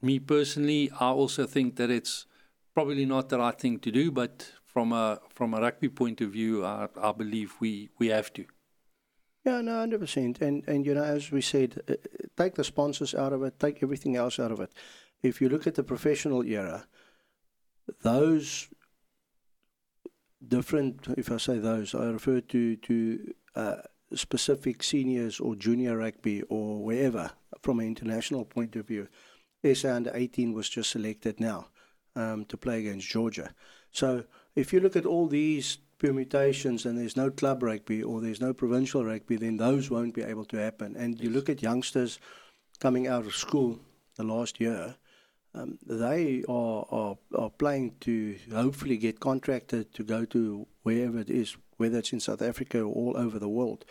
[0.00, 2.26] Me personally, I also think that it's
[2.74, 6.30] probably not the right thing to do, but from a from a rugby point of
[6.30, 8.46] view, I, I believe we, we have to.
[9.44, 10.40] Yeah, no, hundred percent.
[10.40, 11.94] And and you know, as we said, uh,
[12.36, 14.72] take the sponsors out of it, take everything else out of it.
[15.22, 16.86] If you look at the professional era,
[18.02, 18.68] those
[20.46, 21.06] different.
[21.16, 23.76] If I say those, I refer to to uh,
[24.14, 27.32] specific seniors or junior rugby or wherever
[27.62, 29.08] from an international point of view.
[29.74, 31.68] SA under eighteen was just selected now
[32.16, 33.54] um, to play against Georgia.
[33.90, 38.40] So if you look at all these permutations and there's no club rugby or there's
[38.40, 40.96] no provincial rugby, then those won't be able to happen.
[40.96, 42.18] And you look at youngsters
[42.80, 43.78] coming out of school
[44.16, 44.96] the last year,
[45.54, 51.28] um, they are, are are playing to hopefully get contracted to go to wherever it
[51.28, 53.84] is, whether it's in South Africa or all over the world.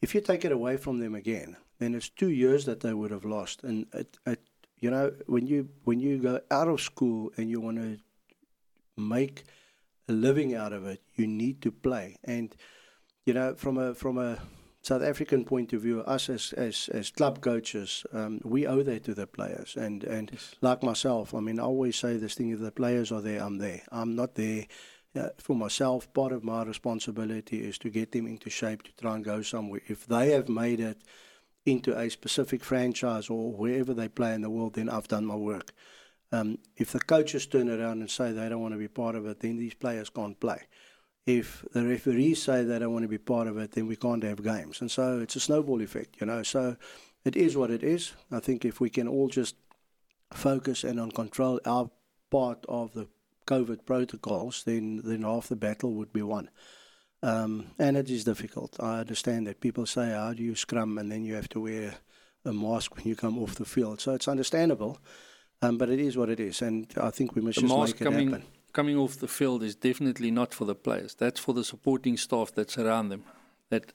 [0.00, 3.10] If you take it away from them again, then it's two years that they would
[3.10, 3.64] have lost.
[3.64, 4.40] And it, it,
[4.82, 7.98] you know, when you when you go out of school and you want to
[8.96, 9.44] make
[10.08, 12.16] a living out of it, you need to play.
[12.24, 12.54] And
[13.24, 14.38] you know, from a from a
[14.82, 19.04] South African point of view, us as as, as club coaches, um, we owe that
[19.04, 19.76] to the players.
[19.76, 20.56] And and yes.
[20.60, 23.58] like myself, I mean, I always say this thing: if the players are there, I'm
[23.58, 23.82] there.
[23.92, 24.66] I'm not there.
[25.14, 29.14] Uh, for myself, part of my responsibility is to get them into shape to try
[29.14, 29.82] and go somewhere.
[29.86, 31.02] If they have made it
[31.64, 35.36] into a specific franchise or wherever they play in the world, then I've done my
[35.36, 35.72] work.
[36.32, 39.26] Um, if the coaches turn around and say they don't want to be part of
[39.26, 40.62] it, then these players can't play.
[41.26, 44.24] If the referees say they don't want to be part of it, then we can't
[44.24, 44.80] have games.
[44.80, 46.42] And so it's a snowball effect, you know.
[46.42, 46.76] So
[47.24, 48.12] it is what it is.
[48.30, 49.54] I think if we can all just
[50.32, 51.90] focus and on control our
[52.30, 53.06] part of the
[53.46, 56.48] COVID protocols, then then half the battle would be won.
[57.22, 58.76] Um, and it is difficult.
[58.80, 61.94] I understand that people say, "How do you scrum?" and then you have to wear
[62.44, 64.00] a mask when you come off the field.
[64.00, 64.98] So it's understandable.
[65.62, 68.00] Um, but it is what it is, and I think we must the just make
[68.00, 68.46] it coming, happen.
[68.72, 71.14] Coming off the field is definitely not for the players.
[71.14, 73.22] That's for the supporting staff that's around them
[73.70, 73.92] that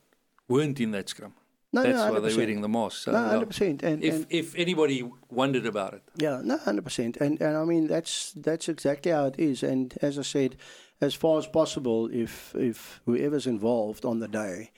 [0.47, 1.33] weren't in that scrum.
[1.73, 3.03] No, That's no, why they're wearing the mask.
[3.03, 3.83] So, no, hundred percent.
[3.83, 7.17] And if and if anybody wondered about it, yeah, no, hundred percent.
[7.17, 9.63] And and I mean that's that's exactly how it is.
[9.63, 10.55] And as I said,
[11.01, 14.71] as far as possible, if if whoever's involved on the day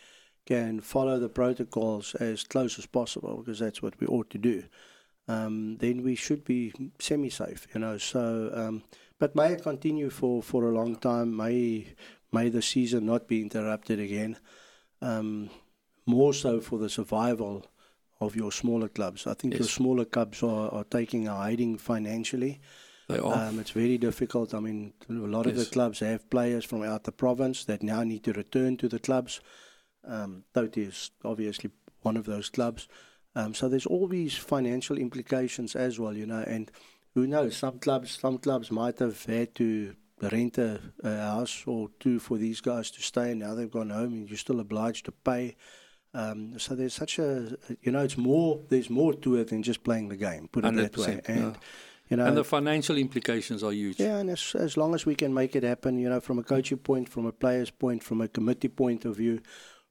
[0.45, 4.63] can follow the protocols as close as possible, because that's what we ought to do
[5.29, 7.97] um, then we should be semi-safe, you know.
[7.99, 8.84] So, um,
[9.19, 11.38] but may it continue for, for a long time.
[11.38, 11.93] May
[12.32, 14.38] may the season not be interrupted again.
[15.01, 15.49] Um,
[16.05, 17.65] more so for the survival
[18.19, 19.27] of your smaller clubs.
[19.27, 19.60] I think yes.
[19.60, 22.60] your smaller clubs are, are taking a hiding financially.
[23.10, 23.48] They are.
[23.48, 24.54] Um, it's very difficult.
[24.54, 25.54] I mean, a lot yes.
[25.54, 28.88] of the clubs have players from out the province that now need to return to
[28.88, 29.41] the clubs.
[30.08, 32.88] Um, Toti is obviously one of those clubs.
[33.36, 36.72] Um, so there's all these financial implications as well, you know, and
[37.15, 37.58] who knows?
[37.58, 42.38] Some clubs, some clubs might have had to rent a, a house or two for
[42.38, 43.34] these guys to stay.
[43.34, 45.56] Now they've gone home, and you're still obliged to pay.
[46.13, 48.62] Um, so there's such a, you know, it's more.
[48.69, 50.48] There's more to it than just playing the game.
[50.52, 51.22] Put it that way.
[51.26, 51.60] And yeah.
[52.10, 54.00] You know, and the financial implications are huge.
[54.00, 56.43] Yeah, and as, as long as we can make it happen, you know, from a
[56.43, 59.41] coaching point, from a player's point, from a committee point of view,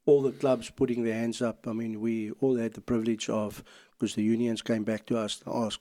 [0.04, 1.68] all the clubs putting their hands up.
[1.68, 5.36] I mean, we all had the privilege of, because the unions came back to us
[5.40, 5.78] to ask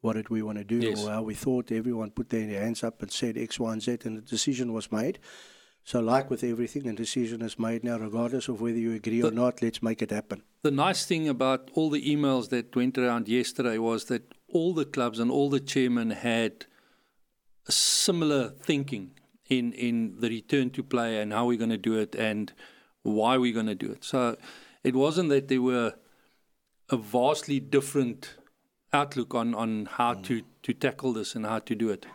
[0.00, 1.04] what did we want to do yes.
[1.04, 1.70] or how we thought.
[1.70, 4.90] Everyone put their hands up and said X, Y, and Z, and the decision was
[4.90, 5.18] made.
[5.86, 9.28] So, like with everything, a decision is made now, regardless of whether you agree the,
[9.28, 9.62] or not.
[9.62, 10.42] Let's make it happen.
[10.62, 14.84] The nice thing about all the emails that went around yesterday was that all the
[14.84, 16.66] clubs and all the chairmen had
[17.68, 19.12] a similar thinking
[19.48, 22.52] in in the return to play and how we're going to do it and
[23.04, 24.02] why we're going to do it.
[24.02, 24.36] So
[24.82, 25.94] it wasn't that there were
[26.90, 28.34] a vastly different
[28.92, 30.24] outlook on, on how mm.
[30.24, 32.06] to, to tackle this and how to do it.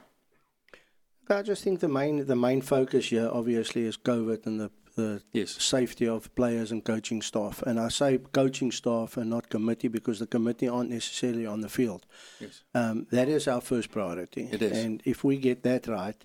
[1.31, 5.21] I just think the main the main focus here obviously is COVID and the the
[5.31, 5.51] yes.
[5.51, 7.61] safety of players and coaching staff.
[7.63, 11.69] And I say coaching staff and not committee because the committee aren't necessarily on the
[11.69, 12.05] field.
[12.39, 12.63] Yes.
[12.73, 14.49] Um, that is our first priority.
[14.51, 14.77] It is.
[14.77, 16.21] And if we get that right,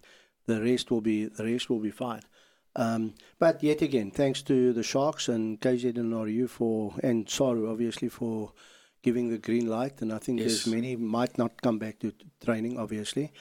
[0.47, 2.23] the rest will be the rest will be fine.
[2.75, 8.53] Um, but yet again, thanks to the Sharks and KZNRU for and SARU obviously for
[9.03, 10.03] giving the green light.
[10.03, 10.49] And I think yes.
[10.49, 12.13] there's many might not come back to
[12.45, 13.33] training, obviously.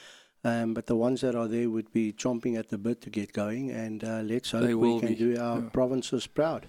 [0.46, 3.32] Um, but the ones that are there would be chomping at the bit to get
[3.32, 3.72] going.
[3.72, 5.14] And uh, let's hope we can be.
[5.16, 5.68] do our yeah.
[5.72, 6.68] provinces proud.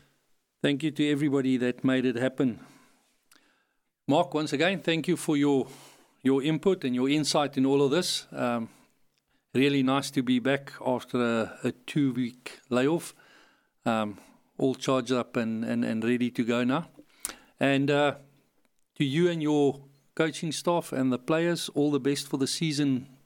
[0.63, 2.59] Thank you to everybody that made it happen.
[4.07, 5.67] Mark, once again, thank you for your
[6.23, 8.25] your input and your insight in all of this.
[8.31, 8.69] Um,
[9.53, 13.13] really nice to be back after a, a two week layoff.
[13.85, 14.17] Um,
[14.57, 16.87] all charged up and, and, and ready to go now.
[17.59, 18.15] And uh,
[18.95, 19.81] to you and your
[20.15, 23.16] coaching staff and the players, all the best for the season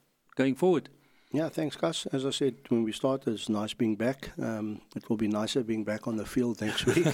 [0.41, 0.89] going forward.
[1.31, 2.07] Yeah, thanks, Gus.
[2.07, 4.31] As I said when we started, it's nice being back.
[4.41, 7.13] Um, it will be nicer being back on the field next week.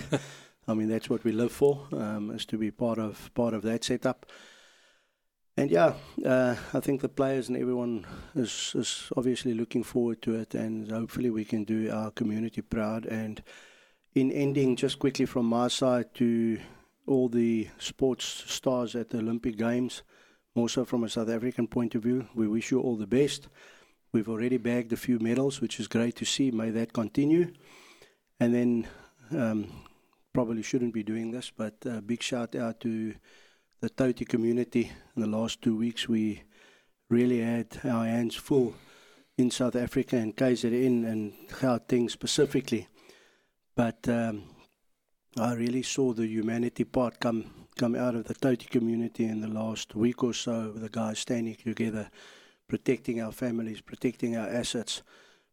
[0.65, 3.63] I mean, that's what we live for, um, is to be part of part of
[3.63, 4.25] that setup.
[5.57, 5.93] And yeah,
[6.25, 10.89] uh, I think the players and everyone is, is obviously looking forward to it, and
[10.89, 13.05] hopefully we can do our community proud.
[13.05, 13.43] And
[14.15, 16.59] in ending, just quickly from my side to
[17.05, 20.03] all the sports stars at the Olympic Games,
[20.57, 23.47] more so from a South African point of view, we wish you all the best.
[24.11, 26.49] We've already bagged a few medals, which is great to see.
[26.49, 27.53] May that continue.
[28.39, 28.87] And then,
[29.29, 29.71] um,
[30.33, 33.13] probably shouldn't be doing this, but a big shout out to
[33.81, 36.09] the Toti community in the last two weeks.
[36.09, 36.41] We
[37.07, 38.73] really had our hands full
[39.37, 42.87] in South Africa and KZN and Gauteng specifically.
[43.75, 44.43] But um,
[45.37, 49.47] I really saw the humanity part come come out of the Toti community in the
[49.47, 52.09] last week or so, the guys standing together,
[52.67, 55.03] protecting our families, protecting our assets,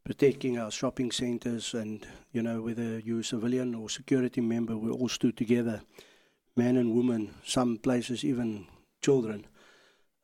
[0.05, 4.91] protecting our shopping centres, and you know whether you're a civilian or security member, we
[4.91, 5.83] all stood together,
[6.57, 8.67] men and women, some places even
[9.03, 9.47] children.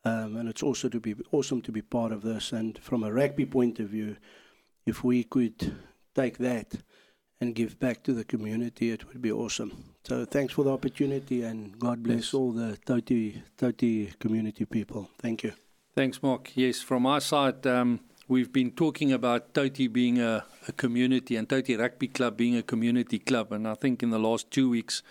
[0.03, 2.53] Um, and it's also to be awesome to be part of this.
[2.53, 4.17] And from a rugby point of view,
[4.87, 5.77] if we could
[6.15, 6.73] take that
[7.41, 9.85] and give back to the community, it would be awesome.
[10.05, 15.09] So thanks for the opportunity and God bless all the Toti, Toti community people.
[15.19, 15.53] Thank you.
[15.95, 16.51] Thanks, Mark.
[16.55, 21.49] Yes, from our side, um, we've been talking about Toti being a, a, community and
[21.49, 23.53] Toti Rugby Club being a community club.
[23.53, 25.03] And I think in the last two weeks,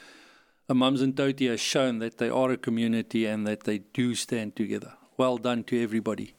[0.70, 4.94] Amanzimtoti has shown that they are a community and that they do stand together.
[5.18, 6.36] Well done to everybody.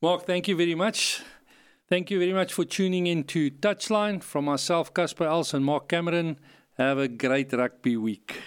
[0.00, 1.22] Mark, thank you very much.
[1.92, 4.22] Thank you very much for tuning in to Touchline.
[4.22, 6.38] From myself, Casper Els and Mark Cameron,
[6.78, 8.40] have a great rugby week.